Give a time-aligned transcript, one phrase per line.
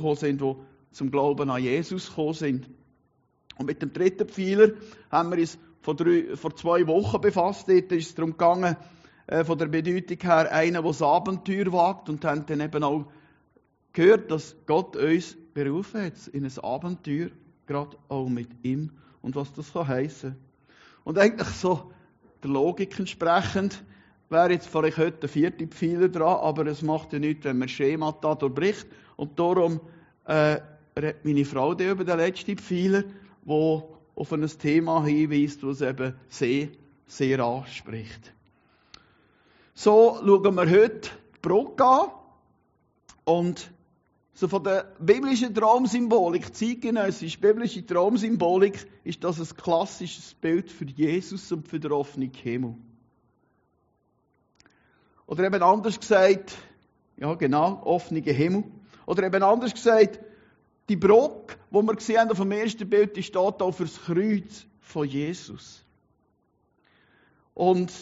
[0.00, 0.54] gekommen sind, die
[0.90, 2.70] zum Glauben an Jesus gekommen sind.
[3.58, 4.72] Und mit dem dritten Pfeiler
[5.10, 7.68] haben wir uns vor, drei, vor zwei Wochen befasst.
[7.68, 8.76] Dort ist es darum gegangen,
[9.26, 13.06] äh, von der Bedeutung her, einer, der das Abenteuer wagt und haben dann eben auch
[13.92, 17.30] gehört, dass Gott uns berufen hat in ein Abenteuer,
[17.66, 18.90] gerade auch mit ihm
[19.22, 20.36] und was das kann heissen.
[21.04, 21.92] Und eigentlich so
[22.42, 23.82] der Logik entsprechend
[24.28, 27.68] wäre jetzt vielleicht heute der vierte Pfeiler dran, aber es macht ja nichts, wenn man
[27.68, 28.86] Schemata durchbricht.
[29.20, 29.82] Und darum
[30.24, 30.60] äh,
[30.96, 33.04] redet meine Frau über den letzten Pfeiler,
[33.44, 36.68] wo auf ein Thema hinweist, das eben sehr,
[37.06, 38.32] sehr anspricht.
[39.74, 42.08] So schauen wir heute die Brücke an
[43.24, 43.70] und
[44.32, 51.52] so von der biblischen Traumsymbolik, zeitgenössische biblische Traumsymbolik, ist das ein klassisches Bild für Jesus
[51.52, 52.74] und für den offenen Himmel.
[55.26, 56.56] Oder eben anders gesagt,
[57.18, 58.64] ja genau, offene Himmel.
[59.10, 60.20] Oder eben anders gesagt,
[60.88, 64.66] die Brücke, wo wir gesehen haben auf dem ersten Bild, die steht für das Kreuz
[64.78, 65.84] von Jesus.
[67.52, 67.92] Und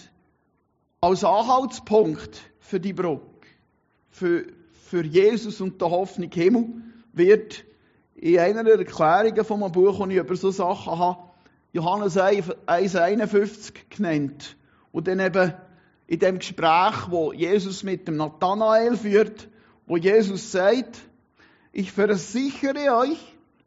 [1.00, 3.48] als Anhaltspunkt für die Brücke,
[4.10, 4.48] für,
[4.86, 6.66] für Jesus und der Hoffnung Himmel,
[7.14, 7.64] wird
[8.14, 11.22] in einer der Erklärungen von einem Buch, das ich über so Sachen habe,
[11.72, 14.58] Johannes 1,51 genannt.
[14.92, 15.54] Und dann eben
[16.06, 19.47] in dem Gespräch, wo Jesus mit dem Nathanael führt,
[19.88, 21.00] wo Jesus sagt,
[21.72, 23.18] ich versichere euch,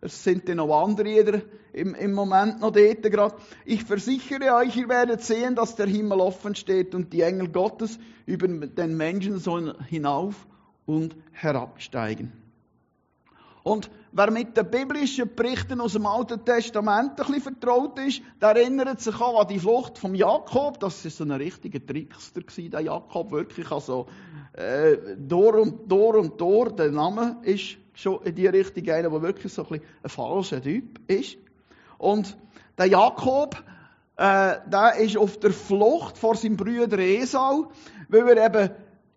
[0.02, 4.88] es sind ja noch andere im, im Moment noch dort gerade, ich versichere euch, ihr
[4.88, 9.74] werdet sehen, dass der Himmel offen steht und die Engel Gottes über den Menschen sollen
[9.86, 10.48] hinauf
[10.86, 12.41] und herabsteigen.
[13.64, 18.50] Und wer mit den biblischen Berichten aus dem Alten Testament ein bisschen vertraut ist, der
[18.50, 20.80] erinnert sich auch an die Flucht von Jakob.
[20.80, 23.32] Das ist so ein richtiger Trickster gewesen, der Jakob.
[23.32, 24.08] Wirklich, also,
[24.54, 26.72] äh, durch und durch und durch.
[26.72, 30.62] Der Name ist schon in die Richtung einer, der wirklich so ein, bisschen ein falscher
[30.62, 31.38] Typ ist.
[32.00, 32.36] Und
[32.80, 33.64] der Jakob,
[34.18, 37.72] äh, der ist auf der Flucht vor seinem Bruder Esau,
[38.10, 38.72] weil er eben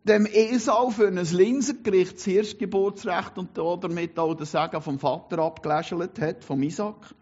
[0.05, 6.21] dem Esau für ein Linsengericht das Erstgeburtsrecht und damit auch den Segen vom Vater abgeläschelt
[6.21, 7.15] hat, vom Isaac.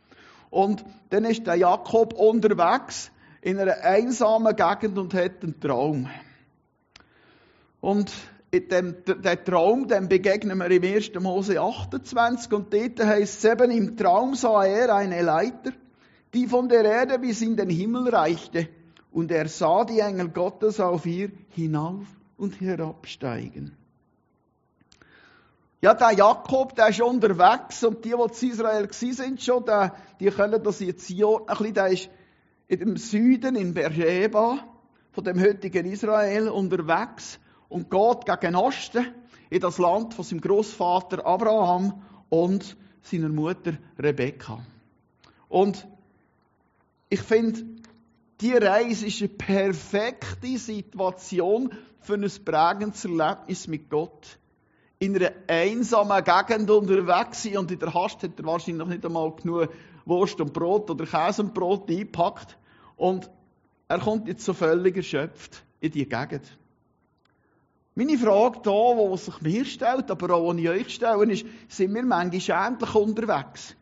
[0.50, 3.10] Und dann ist der Jakob unterwegs
[3.41, 6.09] in einer einsamen Gegend und hat einen Traum.
[7.81, 8.12] Und
[8.50, 11.12] in dem, der Traum, dem begegnen wir im 1.
[11.21, 15.72] Mose 28 und dort heißt es eben, im Traum sah er eine Leiter,
[16.34, 18.69] die von der Erde bis in den Himmel reichte
[19.12, 22.04] und er sah die Engel Gottes auf ihr hinauf
[22.37, 23.76] und herabsteigen.
[25.81, 30.31] Ja, der Jakob, der ist unterwegs und die, die zu Israel sind schon, der, die
[30.31, 32.09] können das jetzt hier ein bisschen, der ist
[32.69, 34.60] in dem Süden, in Beersheba,
[35.10, 39.12] von dem heutigen Israel unterwegs und geht gegen Osten
[39.50, 44.60] in das Land von seinem Großvater Abraham und seiner Mutter Rebekka.
[45.48, 45.87] Und
[47.10, 47.81] ich finde,
[48.42, 51.70] die Reise ist eine perfekte Situation
[52.00, 54.38] für ein prägendes Erlebnis mit Gott.
[54.98, 59.30] In einer einsamen Gegend unterwegs sein und in der Hast hat er wahrscheinlich nicht einmal
[59.32, 59.69] genug
[60.04, 62.58] Wurst und Brot oder Käse und Brot eingepackt.
[62.97, 63.30] Und
[63.88, 66.59] er kommt jetzt so völlig erschöpft in die Gegend.
[67.94, 71.94] Meine Frage da, die sich mir stellt, aber auch die ich euch stelle, ist, sind
[71.94, 73.76] wir manchmal ähnlich unterwegs?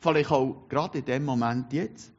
[0.00, 2.12] Vielleicht auch gerade in dem Moment jetzt.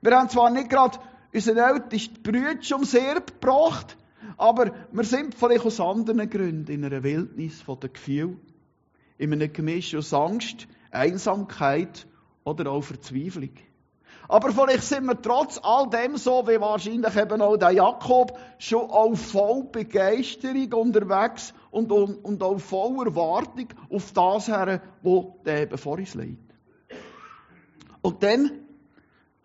[0.00, 0.98] Wir haben zwar nicht gerade
[1.32, 3.96] unseren ältesten Brüder ums Erb gebracht,
[4.36, 8.40] aber wir sind vielleicht aus anderen Gründen in einer Wildnis von den Gefühlen,
[9.18, 12.06] in einem Gemisch aus Angst, Einsamkeit
[12.44, 13.50] oder auch Verzweiflung.
[14.28, 18.90] Aber vielleicht sind wir trotz all dem so, wie wahrscheinlich eben auch der Jakob, schon
[18.90, 25.62] auf voll Begeisterung unterwegs und, und, und auch voller Erwartung auf das her, wo der
[25.62, 26.42] eben vor uns liegt.
[28.02, 28.65] Und dann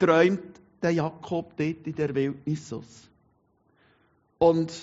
[0.02, 0.42] träumt
[0.82, 3.10] der Jakob dort in der Wildnis aus.
[4.40, 4.74] Und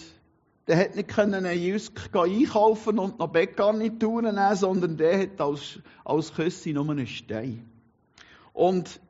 [0.68, 5.80] der hat nicht können einen Jusk einkaufen und noch Bäckergarnituren nehmen, sondern der hat als,
[6.04, 7.68] als Küsse nur einen Stein.
[8.52, 9.00] Und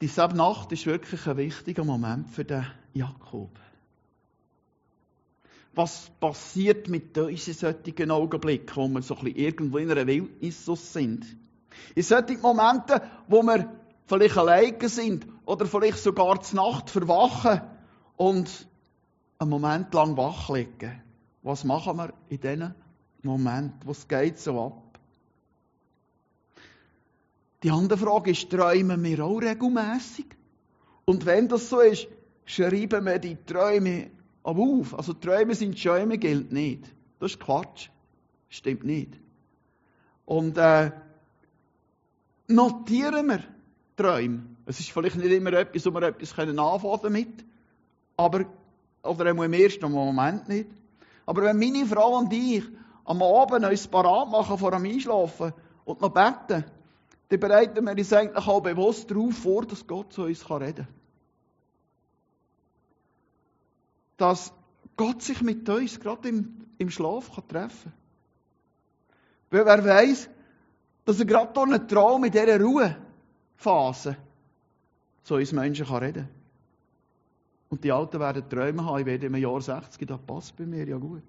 [0.00, 3.50] diese Nacht ist wirklich ein wichtiger Moment für den Jakob.
[5.74, 10.06] Was passiert mit uns in solchen Augenblicken, wo wir so ein bisschen irgendwo in einer
[10.06, 11.24] Wildnis sind?
[11.94, 17.62] In solchen Momenten, wo wir vielleicht alleine sind oder vielleicht sogar zur Nacht verwachen
[18.16, 18.68] und
[19.38, 21.02] einen Moment lang wach liegen.
[21.42, 22.74] Was machen wir in diesen
[23.22, 23.74] Moment?
[23.84, 24.98] Was geht so ab?
[27.62, 30.26] Die andere Frage ist, träumen wir auch regelmässig?
[31.04, 32.08] Und wenn das so ist,
[32.44, 34.10] schreiben wir die Träume
[34.42, 34.94] auf.
[34.94, 36.84] Also Träume sind Schäume gilt nicht.
[37.18, 37.88] Das ist Quatsch.
[38.48, 39.18] Stimmt nicht.
[40.24, 40.90] Und äh,
[42.48, 43.40] notieren wir
[43.96, 44.42] Träume.
[44.66, 47.44] Es ist vielleicht nicht immer etwas, wo wir etwas anfangen damit,
[48.16, 48.44] aber,
[49.02, 50.70] oder im ersten Moment nicht.
[51.26, 52.64] Aber wenn meine Frau und ich
[53.04, 55.52] am Abend uns parat machen vor dem Einschlafen
[55.84, 56.64] und noch beten,
[57.28, 60.88] dann bereiten wir uns eigentlich auch bewusst darauf vor, dass Gott zu uns reden kann.
[64.18, 64.52] Dass
[64.96, 67.92] Gott sich mit uns gerade im, im Schlaf kann treffen
[69.50, 69.66] kann.
[69.66, 70.28] Weil wer weiß,
[71.04, 72.60] dass er gerade durch einen Traum in dieser
[73.64, 74.16] Ruhephase
[75.22, 76.28] zu uns Menschen kann reden.
[77.68, 80.86] Und die Alten werden Träume haben, ich werde im Jahr 60, das passt bei mir
[80.86, 81.22] ja gut.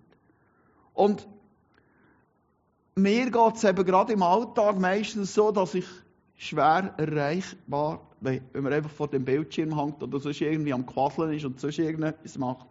[0.93, 1.27] Und
[2.95, 5.85] mir geht es eben gerade im Alltag meistens so, dass ich
[6.35, 11.45] schwer erreichbar, wenn man einfach vor dem Bildschirm hängt oder sonst irgendwie am Quasseln ist
[11.45, 12.67] und sonst irgendetwas macht.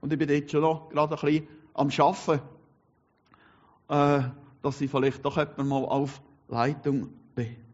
[0.00, 2.42] Und ich bin jetzt schon noch gerade ein bisschen am Arbeiten,
[3.88, 4.30] äh,
[4.62, 7.65] dass ich vielleicht doch mal auf Leitung bin.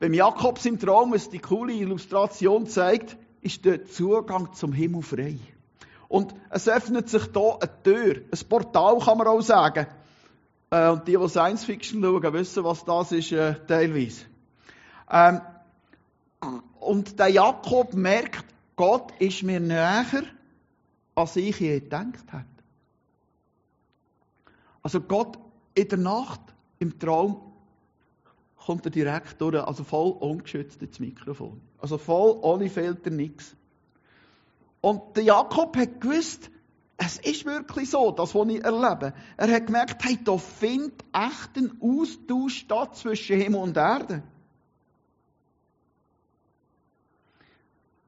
[0.00, 5.38] Beim Jakobs im Traum, was die coole Illustration zeigt, ist der Zugang zum Himmel frei.
[6.08, 9.86] Und es öffnet sich da eine Tür, ein Portal kann man auch sagen.
[10.70, 14.24] Äh, und die, die Science Fiction schauen, wissen, was das ist, äh, teilweise.
[15.10, 15.42] Ähm,
[16.80, 20.22] und der Jakob merkt, Gott ist mir näher,
[21.14, 22.46] als ich je gedacht hätte.
[24.82, 25.38] Also Gott
[25.74, 26.40] in der Nacht,
[26.78, 27.49] im Traum,
[28.64, 31.60] kommt er direkt durch, also voll ungeschützt ins Mikrofon.
[31.78, 33.56] Also voll ohne Filter, nichts.
[34.80, 36.50] Und der Jakob hat gewusst,
[36.96, 39.14] es ist wirklich so, das, was ich erlebe.
[39.36, 44.22] Er hat gemerkt, hey, da findet echt ein Austausch statt zwischen Himmel und Erde.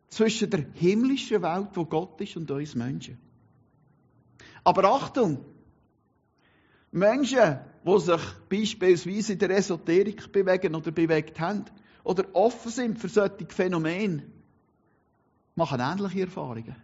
[0.08, 3.18] Zwischen der himmlischen Welt, wo Gott ist, und uns Menschen.
[4.62, 5.42] Aber Achtung!
[6.92, 11.64] Menschen, die sich beispielsweise in der Esoterik bewegen oder bewegt haben,
[12.04, 14.24] oder offen sind für solche Phänomene,
[15.54, 16.76] machen ähnliche Erfahrungen.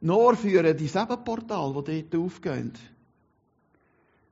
[0.00, 2.72] Nur führen die sieben Portale, die dort aufgehen,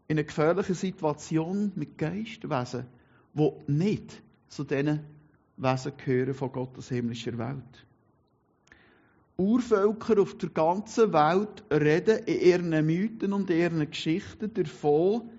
[0.08, 2.86] in eine gefährliche Situation mit Geistwesen,
[3.34, 5.00] die nicht zu diesen
[5.56, 7.86] Wesen gehören von Gottes himmlischer Welt.
[9.38, 15.30] Urvölker auf der ganzen Welt reden in ihren Mythen und ihren Geschichten davon,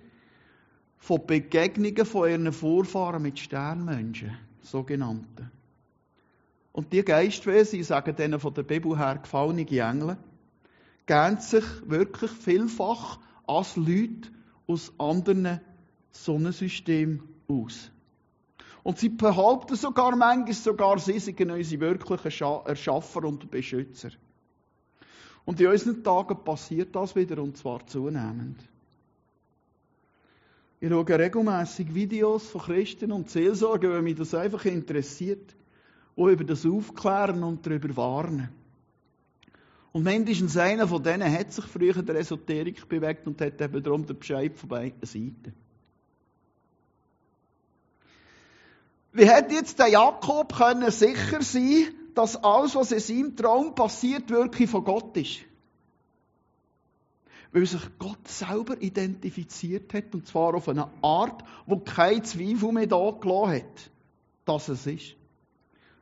[0.98, 5.50] von Begegnungen von ihren Vorfahren mit Sternmenschen, sogenannten.
[6.72, 10.16] Und die Geistwesen, ich sage denen von der Bibel her gefallene Engel,
[11.06, 14.30] gehen sich wirklich vielfach als Leute
[14.66, 15.60] aus anderen
[16.12, 17.90] Sonnensystemen aus.
[18.88, 24.08] Und sie behaupten sogar manchmal, sogar sie seien unsere wirklichen Erschaffer und Beschützer.
[25.44, 28.58] Und in unseren Tagen passiert das wieder, und zwar zunehmend.
[30.80, 35.54] Ich schaue regelmäßig Videos von Christen und Seelsorgen, weil mich das einfach interessiert
[36.16, 38.48] die über das aufklären und darüber warnen.
[39.92, 44.06] Und mindestens einer von denen hat sich früher der Esoterik bewegt und hat eben darum
[44.06, 45.67] den Bescheid von beiden Seiten.
[49.12, 54.30] Wie hat jetzt der Jakob können sicher sein, dass alles, was in seinem Traum passiert,
[54.30, 55.40] wirklich von Gott ist?
[57.52, 62.86] Weil sich Gott selber identifiziert hat, und zwar auf eine Art, wo kein Zweifel mehr
[62.86, 63.90] da gelassen hat,
[64.44, 65.16] dass es ist.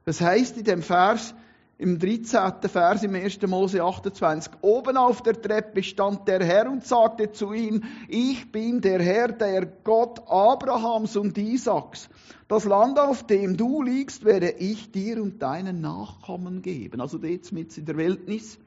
[0.04, 1.34] Das heißt in dem Vers,
[1.78, 2.52] im 13.
[2.68, 3.42] Vers im 1.
[3.42, 8.80] Mose 28, oben auf der Treppe stand der Herr und sagte zu ihm, ich bin
[8.80, 12.08] der Herr, der Gott Abrahams und Isaaks.
[12.48, 17.00] Das Land, auf dem du liegst, werde ich dir und deinen Nachkommen geben.
[17.00, 18.58] Also jetzt mit in der Wildnis,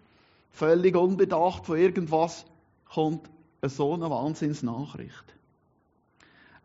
[0.51, 2.45] völlig unbedacht von irgendwas,
[2.93, 3.29] kommt
[3.63, 5.25] so eine Wahnsinnsnachricht.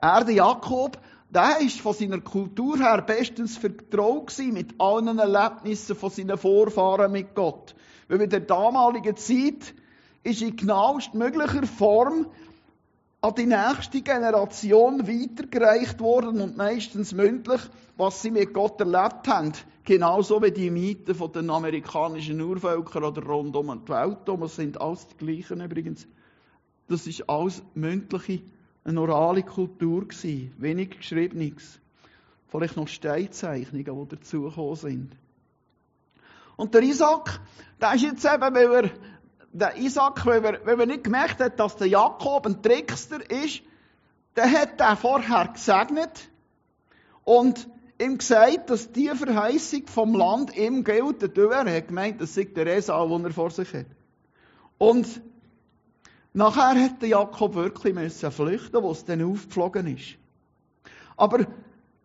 [0.01, 0.99] Er, der Jakob,
[1.35, 7.35] der ist von seiner Kultur her bestens vertraut mit allen Erlebnissen von seinen Vorfahren mit
[7.35, 7.75] Gott.
[8.09, 9.75] Weil in der damaligen Zeit
[10.23, 12.27] ist in genauest möglicher Form
[13.21, 17.63] an die nächste Generation weitergereicht worden und meistens mündlich,
[17.97, 19.53] was sie mit Gott erlebt haben.
[19.85, 24.19] Genauso wie die Mythen von den amerikanischen Urvölkern oder rund um die Welt.
[24.27, 26.07] Das sind alles die gleichen übrigens.
[26.89, 28.43] Das ist alles mündliche
[28.85, 31.81] eine orale Kultur gewesen, wenig Geschriebenes.
[32.49, 35.17] Vielleicht noch Steinzeichnungen, die dazugekommen sind.
[36.57, 37.41] Und der Isaac,
[37.81, 38.91] der ist jetzt eben, weil er,
[39.53, 43.63] der Isaac, weil er, weil er nicht gemerkt hat, dass der Jakob ein Trickster ist,
[44.37, 46.29] der hat er vorher gesegnet
[47.25, 51.23] und ihm gesagt, dass die Verheißung vom Land ihm gilt.
[51.23, 53.87] Er hat gemeint, das sei der Esau, den er vor sich hat.
[54.79, 55.23] Und
[56.35, 60.17] nachher hätte Jakob wirklich müssen flüchten, wo es dann aufgeflogen ist.
[61.17, 61.47] Aber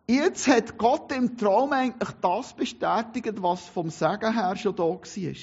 [0.06, 5.34] jetzt hat Gott im Traum eigentlich das bestätigt, was vom Segen her schon da war.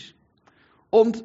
[0.89, 1.23] Und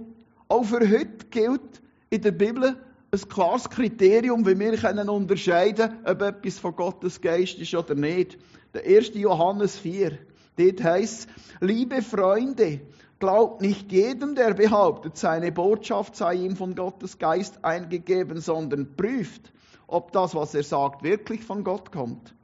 [0.48, 2.76] auch für heute gilt in der Bibel
[3.14, 7.94] ein klares Kriterium, wie wir können unterscheiden können, ob etwas von Gottes Geist ist oder
[7.94, 8.38] nicht.
[8.74, 9.14] Der 1.
[9.14, 10.18] Johannes 4.
[10.56, 11.28] Dort heißt
[11.60, 12.80] liebe Freunde,
[13.22, 19.52] glaubt nicht jedem, der behauptet, seine Botschaft sei ihm von Gottes Geist eingegeben, sondern prüft,
[19.86, 22.34] ob das, was er sagt, wirklich von Gott kommt.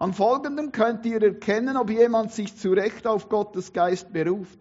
[0.00, 4.58] An folgendem könnt ihr erkennen, ob jemand sich zu Recht auf Gottes Geist beruft.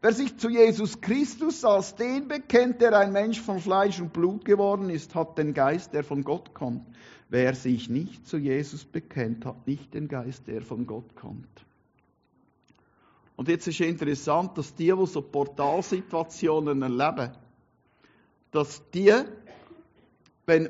[0.00, 4.44] Wer sich zu Jesus Christus als den bekennt, der ein Mensch von Fleisch und Blut
[4.44, 6.86] geworden ist, hat den Geist, der von Gott kommt.
[7.28, 11.66] Wer sich nicht zu Jesus bekennt, hat nicht den Geist, der von Gott kommt.
[13.40, 17.32] Und jetzt ist interessant, dass die, die so Portalsituationen erleben,
[18.50, 19.14] dass die,
[20.44, 20.68] wenn,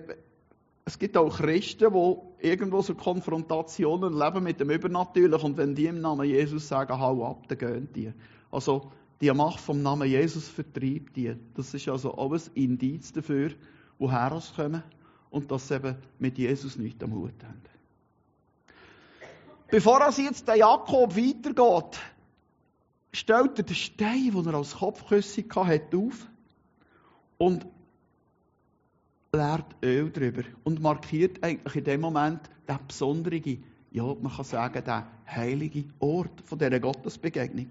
[0.84, 5.86] es gibt auch Christen, die irgendwo so Konfrontationen leben mit dem Übernatürlichen und wenn die
[5.86, 8.12] im Namen Jesus sagen, hau ab, dann gehen die.
[8.52, 11.34] Also, die Macht vom Namen Jesus vertreibt die.
[11.56, 13.50] Das ist also auch ein Indiz dafür,
[13.98, 14.84] woher es kommen
[15.30, 17.62] und dass sie eben mit Jesus nichts am Hut haben.
[19.72, 22.00] Bevor es jetzt der Jakob weitergeht,
[23.12, 26.26] stellt er den Stein, den er als Kopfküsse hatte, auf
[27.38, 27.66] und
[29.32, 34.84] leert Öl drüber und markiert eigentlich in dem Moment den besonderen, ja, man kann sagen,
[34.84, 37.70] den heiligen Ort von dieser Gottesbegegnung.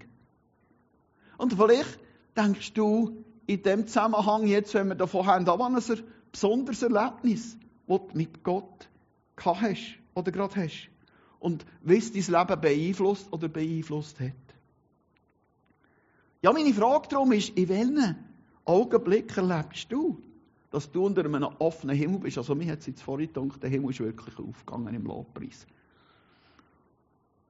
[1.38, 1.98] Und vielleicht
[2.36, 7.56] denkst du in dem Zusammenhang jetzt, wenn wir davon haben, an ein besonderes Erlebnis,
[7.86, 8.88] das du mit Gott
[9.42, 10.88] hast oder gerade hast.
[11.38, 14.49] Und wie es dein Leben beeinflusst oder beeinflusst hat.
[16.42, 18.16] Ja, meine Frage darum ist, in welchen
[18.64, 20.22] Augenblicken erlebst du,
[20.70, 22.38] dass du unter einem offenen Himmel bist?
[22.38, 25.66] Also mir hat es jetzt vorhin gedacht, der Himmel ist wirklich aufgegangen im Lobpreis.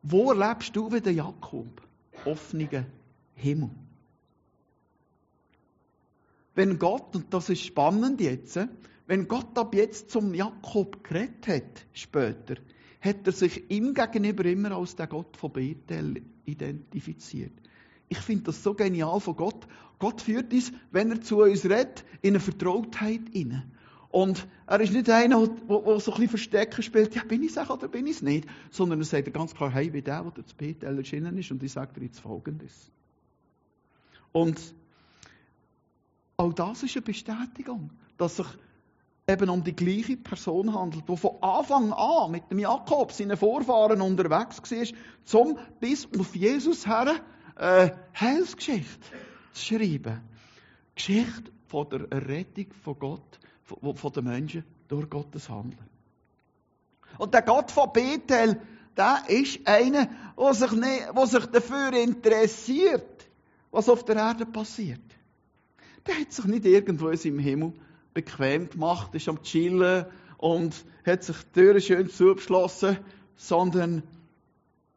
[0.02, 1.82] Wo erlebst du wie der Jakob?
[2.24, 2.86] Offenen
[3.34, 3.70] Himmel.
[6.54, 8.58] Wenn Gott, und das ist spannend jetzt,
[9.06, 12.56] wenn Gott ab jetzt zum Jakob geredet hat, später,
[13.00, 17.52] hat er sich ihm gegenüber immer als der Gott von Bethel identifiziert.
[18.10, 19.66] Ich finde das so genial von Gott.
[20.00, 23.70] Gott führt uns, wenn er zu uns redet, in eine Vertrautheit hinein.
[24.08, 27.70] Und er ist nicht einer, der so ein bisschen Verstecken spielt, ja, bin ich es
[27.70, 30.56] oder bin ich es nicht, sondern er sagt ganz klar, hey, wie der, der zu
[30.56, 32.90] Bethel erschienen ist, und ich sage dir jetzt Folgendes.
[34.32, 34.58] Und
[36.36, 38.46] auch das ist eine Bestätigung, dass sich
[39.28, 44.00] eben um die gleiche Person handelt, die von Anfang an mit dem Jakob, seinen Vorfahren,
[44.00, 47.14] unterwegs war, zum bis auf Jesus her
[47.60, 49.06] äh, Heilsgeschichte
[49.52, 50.20] zu schreiben.
[50.94, 55.88] Geschichte von der Errettung von Gott, von, von den Menschen durch Gottes Handeln.
[57.18, 58.60] Und der Gott von Bethel,
[58.96, 63.28] der ist einer, der sich, nicht, der sich dafür interessiert,
[63.70, 65.00] was auf der Erde passiert.
[66.06, 67.74] Der hat sich nicht irgendwo seinem Himmel
[68.14, 70.06] bequem gemacht, ist am Chillen
[70.38, 70.74] und
[71.04, 72.98] hat sich die Türen schön zugeschlossen,
[73.36, 74.02] sondern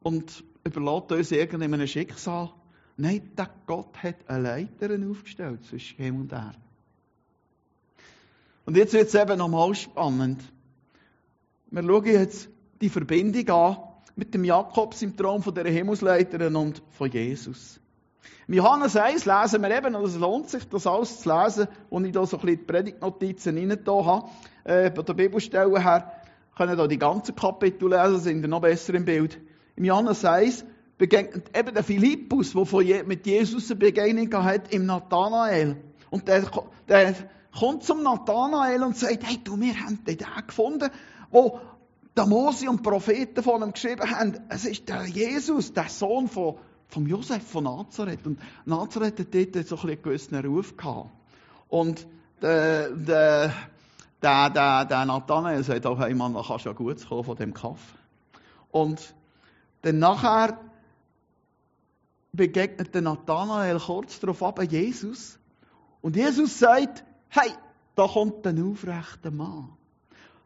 [0.02, 2.52] und überlässt uns irgendeinem Schicksal.
[2.96, 6.58] Nein, der Gott hat eine Leiter aufgestellt zwischen Himmel und Erde.
[8.66, 10.42] Und jetzt wird es eben nochmal spannend.
[11.72, 12.50] Wir schauen jetzt
[12.82, 13.78] die Verbindung an
[14.16, 17.80] mit dem Jakobs im Traum von der Himmelsleiterin und von Jesus.
[18.48, 22.00] Im Johannes 1 lesen wir eben, und es lohnt sich, das alles zu lesen, wo
[22.02, 24.30] ich da so ein bisschen die Predigtnotizen rein habe,
[24.66, 26.12] äh, bei der Bibelstelle her,
[26.56, 29.40] können da die ganzen Kapitel lesen, sind noch besser im Bild.
[29.76, 30.66] Im Johannes 1
[30.98, 35.78] begegnet eben der Philippus, der mit Jesus eine Begegnung hat, im Nathanael.
[36.10, 36.46] Und der,
[36.88, 37.16] der
[37.58, 40.90] kommt zum Nathanael und sagt, hey, du, wir haben den gefunden,
[41.32, 41.60] wo
[42.16, 46.28] der Mose und die Propheten von ihm geschrieben haben, es ist der Jesus, der Sohn
[46.28, 46.58] von
[46.94, 48.26] vom Josef von Nazareth.
[48.26, 51.10] Und Nazareth hat dort so einen gewissen Ruf gehabt.
[51.68, 52.06] Und
[52.42, 53.54] der, der,
[54.22, 57.36] der, der, der Nathanael sagt auch, hey Mann, da kannst du ja gut kommen von
[57.36, 57.98] dem Kaffee.
[58.70, 59.16] Und
[59.84, 60.60] dann nachher
[62.32, 65.38] begegnet der Nathanael kurz darauf ab Jesus.
[66.02, 67.52] Und Jesus sagt, hey,
[67.96, 69.70] da kommt ein aufrechter Mann.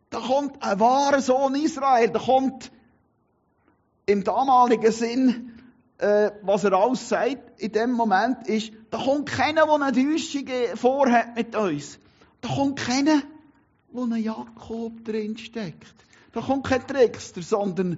[0.09, 2.09] Da kommt ein wahrer Sohn Israel.
[2.09, 2.71] Da kommt
[4.05, 5.57] im damaligen Sinn
[5.97, 10.45] äh, was er alles sagt in dem Moment, ist, da kommt keiner, der eine Täuschung
[10.75, 11.99] vorhat mit uns.
[12.41, 13.21] Da kommt keiner,
[13.91, 15.95] wo ein Jakob drin steckt.
[16.33, 17.97] Da kommt kein Trickster, sondern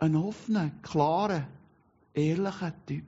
[0.00, 1.46] ein offener, klarer,
[2.14, 3.04] ehrlicher Typ.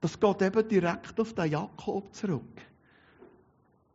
[0.00, 2.42] das geht eben direkt auf den Jakob zurück.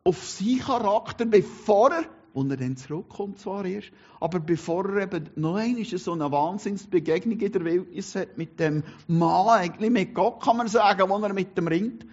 [0.02, 5.30] Auf seinen Charakter, bevor er, und er dann zurückkommt zwar erst, aber bevor er eben
[5.36, 10.42] noch einmal so eine Wahnsinnsbegegnung in der Wildnis hat mit dem Mann, eigentlich mit Gott
[10.42, 12.04] kann man sagen, wo er mit dem ringt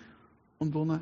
[0.59, 1.01] und wo er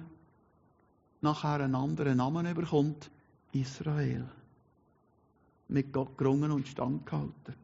[1.22, 3.12] nachher einen anderen Namen bekommt,
[3.52, 4.26] Israel.
[5.70, 7.56] Mit Gott gerungen und standgehalten.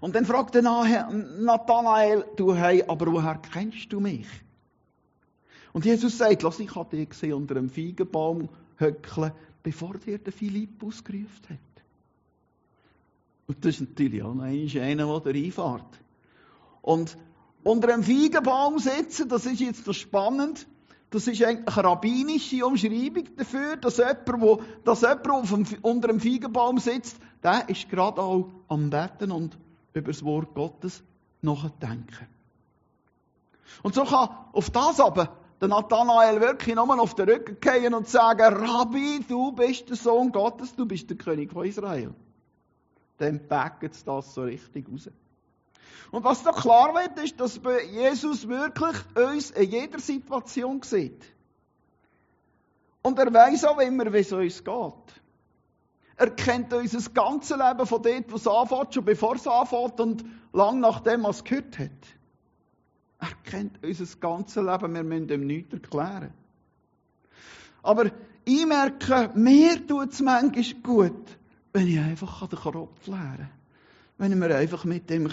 [0.00, 4.26] Und dann fragt der Nathanael, du hey, aber woher kennst du mich?
[5.72, 10.32] Und Jesus sagt, lass ich habe dich gesehen unter einem Feigenbaum höckeln, bevor dir der
[10.32, 11.58] Philippus gerufen hat.
[13.46, 16.00] Und das ist natürlich auch noch einer, der reinfährt.
[16.82, 17.16] Und
[17.62, 20.66] unter einem Feigenbaum sitzen, das ist jetzt das spannend.
[21.16, 26.20] Das ist eigentlich eine rabbinische Umschreibung dafür, dass jemand, wo, dass jemand dem, unter einem
[26.20, 29.56] Feigenbaum sitzt, der ist gerade auch am Betten und
[29.94, 31.02] über das Wort Gottes
[31.40, 32.26] nachdenken.
[33.82, 38.06] Und so kann auf das aber der Nathanael wirklich nochmal auf den Rücken gehen und
[38.06, 42.12] sagen, Rabbi, du bist der Sohn Gottes, du bist der König von Israel.
[43.16, 45.08] Dann packen sie das so richtig raus.
[46.10, 47.60] Und was da klar wird, ist, dass
[47.90, 51.24] Jesus wirklich uns in jeder Situation sieht.
[53.02, 55.22] Und er weiß auch immer, wie es uns geht.
[56.16, 60.24] Er kennt unser ganzes Leben von dort, wo es anfängt, schon bevor es anfängt und
[60.52, 61.90] lang nachdem er es gehört hat.
[63.18, 66.32] Er kennt unser ganzes Leben, wir müssen ihm nichts erklären.
[67.82, 68.10] Aber
[68.44, 71.38] ich merke, mir tut es manchmal gut,
[71.72, 73.55] wenn ich einfach den Kopf leeren kann.
[74.18, 75.28] Wenn wir einfach mit ihm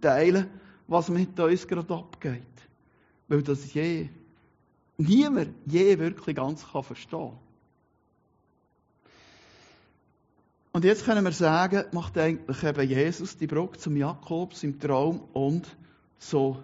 [0.00, 0.50] teilen können,
[0.86, 2.42] was mit uns gerade abgeht.
[3.28, 4.08] Weil das je,
[4.96, 7.38] niemand je wirklich ganz verstehen kann.
[10.72, 15.22] Und jetzt können wir sagen, macht eigentlich eben Jesus die Brücke zum Jakobs im Traum
[15.32, 15.66] und
[16.18, 16.62] zu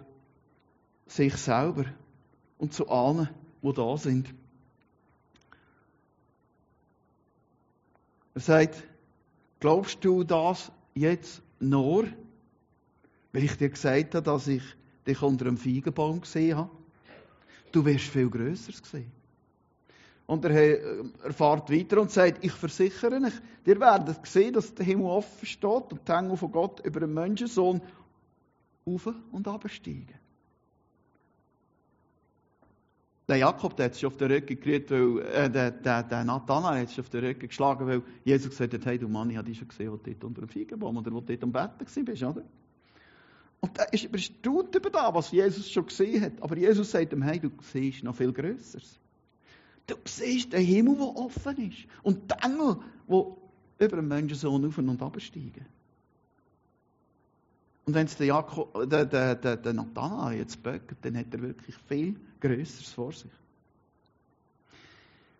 [1.07, 1.85] sich selber
[2.57, 3.29] und zu allen,
[3.61, 4.33] die da sind.
[8.35, 8.83] Er sagt,
[9.59, 12.05] glaubst du das jetzt nur,
[13.31, 14.63] weil ich dir gesagt habe, dass ich
[15.05, 16.71] dich unter einem Feigenbaum gesehen habe?
[17.71, 19.11] Du wirst viel Größeres sehen.
[20.27, 23.33] Und er äh, erfahrt weiter und sagt, ich versichere euch,
[23.65, 27.13] ihr werdet sehen, dass der Himmel offen steht und die Engel von Gott über den
[27.13, 27.81] Menschensohn
[28.85, 30.24] auf und absteigen.
[33.27, 36.81] Der Jakob der hat sich auf den Rücken gerührt, weil, äh, der, der, der Nathanael
[36.81, 39.47] hat sich auf den Rücken geschlagen, weil Jesus gesagt hat, hey du Mann, ich habe
[39.47, 42.05] dich schon gesehen, wo du dort unter dem Feigenbaum oder wo du dort am Betten
[42.05, 42.43] bist, oder?
[43.61, 46.33] Und er ist erstaunt über das, was Jesus schon gesehen hat.
[46.41, 48.99] Aber Jesus sagt ihm, hey, du siehst noch viel Größeres.
[49.87, 51.87] Du siehst den Himmel, der offen ist.
[52.03, 55.65] Und die Engel, die über den Menschensohn auf und ab steigen.
[57.85, 61.41] Und wenn es der, Jakob, der, der, der, der Nathanael jetzt böckt, dann hat er
[61.41, 63.31] wirklich viel Größeres vor sich.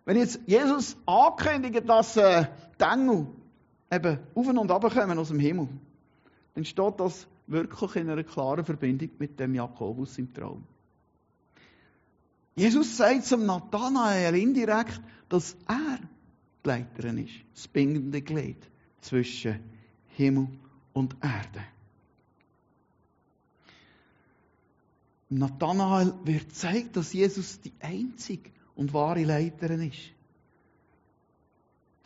[0.05, 2.45] Wenn jetzt Jesus ankündigt, dass äh,
[2.79, 3.27] die Engel
[3.91, 5.67] eben auf und ab kommen aus dem Himmel,
[6.53, 10.63] dann steht das wirklich in einer klaren Verbindung mit dem Jakobus im Traum.
[12.55, 15.99] Jesus sagt zum Nathanael indirekt, dass er
[16.63, 18.57] die Leiterin ist, das bindende Glied
[19.01, 19.59] zwischen
[20.09, 20.47] Himmel
[20.93, 21.65] und Erde.
[25.29, 30.11] Nathanael wird zeigt, dass Jesus die einzige und wahre Leiterin ist.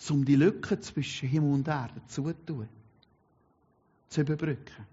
[0.09, 2.69] Um die Lücke zwischen Himmel und Erde zu tun,
[4.07, 4.85] zu überbrücken.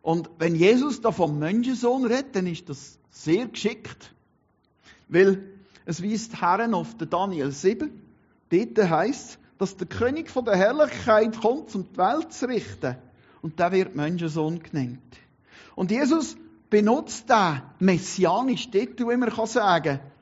[0.00, 4.14] Und wenn Jesus da vom Menschensohn redet, dann ist das sehr geschickt.
[5.08, 5.42] Weil
[5.84, 7.90] es weist Herren auf den Daniel 7.
[8.50, 12.96] Dort heisst dass der König von der Herrlichkeit kommt, um die Welt zu richten.
[13.42, 14.98] Und der wird Menschensohn genannt.
[15.74, 16.36] Und Jesus
[16.70, 20.12] benutzt den messianischen Titel, wie man sagen kann,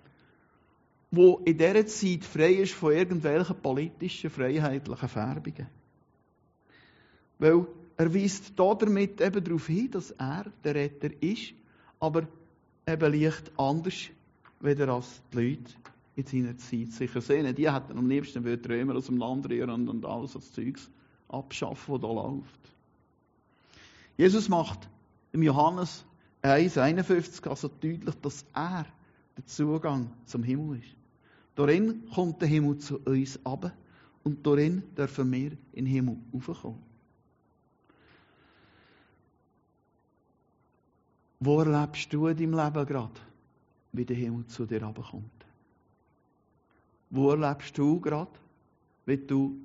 [1.10, 5.66] wo in dieser Zeit frei ist von irgendwelchen politischen, freiheitlichen Färbungen.
[7.38, 11.54] Weil er weist damit eben darauf hin, dass er der Retter ist,
[11.98, 12.28] aber
[12.86, 14.08] eben leicht anders,
[14.60, 15.72] weder als die Leute
[16.16, 17.54] in seiner Zeit sicher sehen.
[17.54, 20.90] Die hätten am liebsten Römer aus dem Land rühren und alles das Zeugs
[21.28, 22.60] abschaffen, was da läuft.
[24.16, 24.88] Jesus macht
[25.32, 26.04] im Johannes
[26.42, 28.86] 1,51 also deutlich, dass er
[29.36, 30.96] der Zugang zum Himmel ist.
[31.54, 33.72] Darin kommt der Himmel zu uns ab
[34.24, 36.82] und darin dürfen wir in den Himmel aufkommen.
[41.40, 43.20] Wo erlebst du in deinem Leben gerade,
[43.92, 45.30] wie der Himmel zu dir herabkommt?
[47.08, 48.30] Wo erlebst du gerade,
[49.06, 49.56] wie du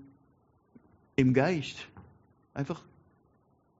[1.15, 1.77] im Geist
[2.53, 2.81] einfach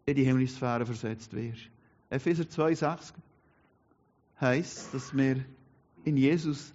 [0.05, 1.74] in die Himmelsphäre versetzt wirst?
[2.15, 3.13] Epheser 2,6
[4.39, 5.43] heißt, dass wir
[6.03, 6.73] in Jesus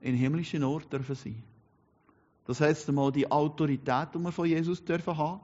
[0.00, 1.42] in himmlischen Ort dürfen sein.
[2.46, 5.40] Das heißt einmal die Autorität, die wir von Jesus dürfen haben.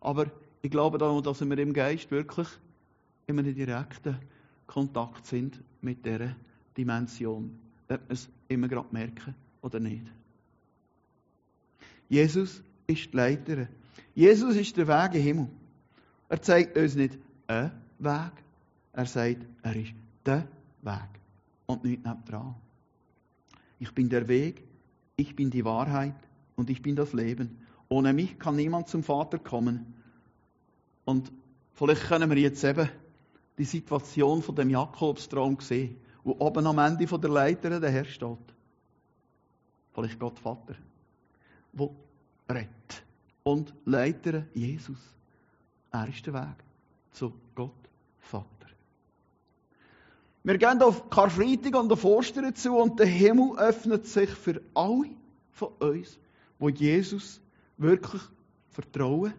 [0.00, 0.26] Aber
[0.62, 2.48] ich glaube auch, dass wir im Geist wirklich
[3.26, 4.18] in einem direkten
[4.66, 6.34] Kontakt sind mit dieser
[6.76, 7.58] Dimension.
[7.88, 10.04] Ob wir es immer gerade merken oder nicht.
[12.08, 13.68] Jesus ist die Leiterin.
[14.14, 15.48] Jesus ist der Weg im Himmel.
[16.30, 18.32] Er zeigt uns nicht einen Weg,
[18.98, 19.92] er sagt, er ist
[20.26, 20.48] der
[20.82, 21.08] Weg
[21.66, 22.56] und nicht dran.
[23.78, 24.64] Ich bin der Weg,
[25.14, 26.16] ich bin die Wahrheit
[26.56, 27.58] und ich bin das Leben.
[27.88, 29.94] Ohne mich kann niemand zum Vater kommen.
[31.04, 31.30] Und
[31.74, 32.88] vielleicht können wir jetzt eben
[33.56, 38.36] die Situation von dem Jakobstraum sehen, wo oben am Ende der Leiter der Herr steht.
[39.94, 40.74] Vielleicht Gott Vater,
[41.72, 41.94] wo
[42.48, 43.04] rettet
[43.44, 44.98] und Leiter Jesus.
[45.92, 46.64] Er ist der Weg
[47.12, 47.70] zu Gott
[48.18, 48.57] Vater.
[50.48, 55.10] Wir gehen auf Karfreitag und auf Ostern zu und der Himmel öffnet sich für alle
[55.50, 56.18] von uns,
[56.58, 57.38] wo Jesus
[57.76, 58.22] wirklich
[58.70, 59.34] vertrauen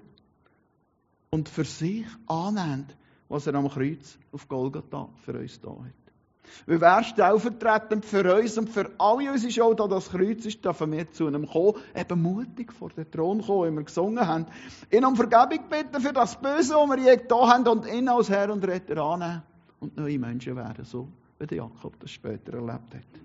[1.31, 2.89] und für sich annehmen,
[3.27, 6.67] was er am Kreuz auf Golgatha für uns da hat.
[6.67, 10.63] Weil wer stellvertretend für uns und für alle uns ist auch da das Kreuz ist,
[10.63, 14.45] dürfen wir zu einem kommen, eben mutig vor den Thron kommen, wie wir gesungen haben.
[14.91, 18.29] Ihn um Vergebung bitten für das Böse, das wir je getan haben und ihn als
[18.29, 19.41] Herr und Retter annehmen
[19.79, 21.07] und neue Menschen werden, so
[21.39, 23.21] wie der Jakob das später erlebt hat.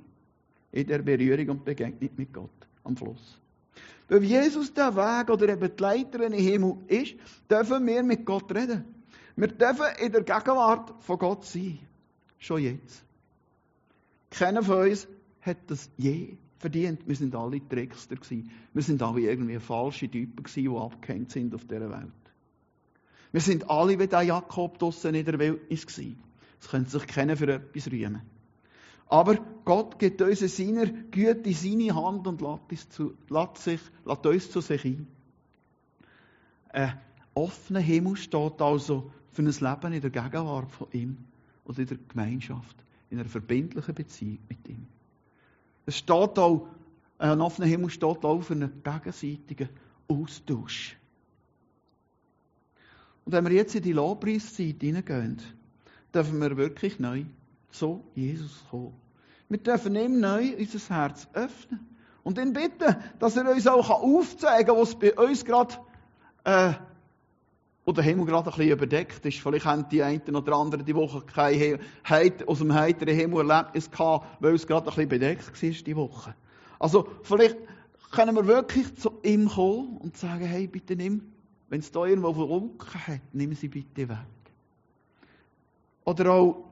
[0.73, 2.51] In der Berührung und Begegnung mit Gott
[2.83, 3.41] am Fluss.
[4.09, 7.15] Weil Jesus der Weg oder eben die Leiter in den Himmel ist,
[7.51, 8.85] dürfen wir mit Gott reden.
[9.37, 11.79] Wir dürfen in der Gegenwart von Gott sein.
[12.39, 13.03] Schon jetzt.
[14.31, 15.09] Keiner von uns
[15.41, 17.07] hat das je verdient.
[17.07, 18.51] Wir sind alle Trickster gewesen.
[18.73, 22.13] Wir sind alle irgendwie falsche Typen gewesen, die abgehängt sind auf dieser Welt.
[23.33, 26.19] Wir sind alle wie der Jakob draussen in der Wildnis gewesen.
[26.65, 28.23] Es könnte sich keiner für etwas rühmen.
[29.07, 34.27] Aber Gott gibt uns in seiner Güte seine Hand und lässt zu, lässt sich, lässt
[34.27, 35.07] uns zu sich ein.
[36.71, 36.99] Ein
[37.35, 41.19] offener Himmel steht also für ein Leben in der Gegenwart von ihm
[41.65, 42.77] und in der Gemeinschaft,
[43.11, 44.87] in einer verbindlichen Beziehung mit ihm.
[45.85, 46.67] Es steht auch,
[47.19, 49.69] ein offener Himmel steht auch für einen gegenseitigen
[50.09, 50.97] Austausch.
[53.27, 55.43] Und wenn wir jetzt in die Lobpreiszeit hineingehen,
[56.15, 57.25] dürfen wir wirklich neu
[57.71, 58.95] zu Jesus kommen.
[59.49, 61.81] Wir dürfen ihm neu unser Herz öffnen
[62.23, 65.75] und ihn bitten, dass er uns auch aufzeigen kann, was bei uns gerade
[66.45, 66.73] äh,
[67.85, 69.41] oder der Himmel gerade ein bisschen überdeckt ist.
[69.41, 73.91] Vielleicht haben die einen oder anderen die Woche kein Heit, aus dem heiteren Himmel Erlebnis
[73.91, 76.35] gehabt, weil es gerade ein bisschen bedeckt war die Woche.
[76.79, 77.57] Also vielleicht
[78.11, 81.33] können wir wirklich zu ihm kommen und sagen, hey, bitte nimm,
[81.69, 84.44] wenn es da irgendwo Funken hat, nimm sie bitte weg.
[86.05, 86.65] Oder auch,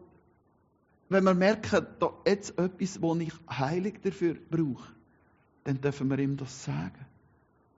[1.09, 4.93] wenn wir merken, da jetzt etwas, wo ich heilig dafür brauche,
[5.65, 7.07] dann dürfen wir ihm das sagen.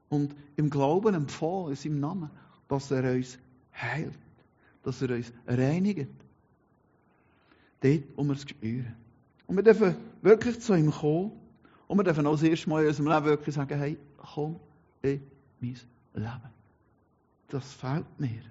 [0.08, 2.30] Und im Glauben empfangen, in seinem Namen,
[2.68, 3.38] dass er uns
[3.74, 4.18] heilt,
[4.82, 6.10] dass er uns reinigt.
[7.80, 8.94] Dort, wo wir es spüren.
[9.46, 11.32] Und wir dürfen wirklich zu ihm kommen
[11.86, 14.58] und wir dürfen auch das erste Mal in unserem Leben wirklich sagen, hey, komm
[15.02, 15.20] in
[15.60, 15.76] mein
[16.14, 16.50] Leben.
[17.48, 18.42] Das fehlt mir.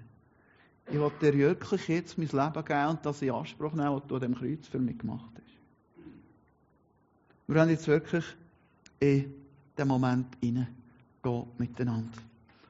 [0.88, 4.16] Ich will dir wirklich jetzt mein Leben geben und das in Anspruch nehmen, was du
[4.16, 5.44] an dem Kreuz für mich gemacht hast.
[7.46, 8.24] Wir werden jetzt wirklich
[9.00, 9.34] in
[9.76, 12.18] den Moment hineingehen miteinander.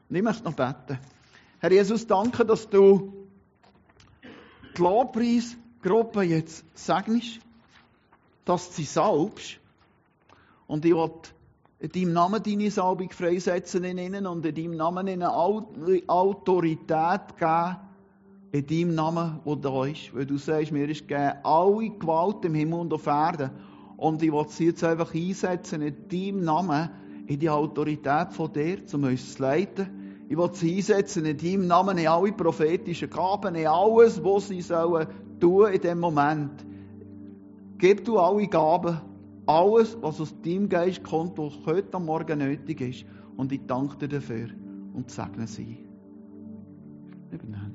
[0.09, 0.99] Und ich möchte noch beten.
[1.61, 3.27] Herr Jesus, danke, dass du
[4.77, 7.41] die Lobpreisgruppe jetzt segnest,
[8.45, 9.59] dass sie salbst.
[10.67, 11.11] Und ich will
[11.79, 15.23] in deinem Namen deine Salbung freisetzen in ihnen und in deinem Namen ihnen
[16.09, 17.77] Autorität geben,
[18.55, 20.15] in deinem Namen, wo da ist.
[20.15, 23.51] Weil du sagst, mir ist gegeben alle Gewalt im Himmel und auf Erden.
[23.97, 26.89] Und ich will sie jetzt einfach einsetzen in deinem Namen,
[27.27, 30.27] in die Autorität von dir, um uns zu leiten.
[30.29, 34.61] Ich will sie einsetzen in deinem Namen, in alle prophetischen Gaben, in alles, was sie
[34.61, 35.09] sollen
[35.41, 36.65] tun in dem Moment.
[37.79, 39.01] Gib du alle Gaben,
[39.47, 43.05] alles, was aus deinem Geist kommt, was heute am Morgen nötig ist.
[43.37, 44.47] Und ich danke dir dafür
[44.93, 45.79] und segne sie.
[47.33, 47.74] Hände.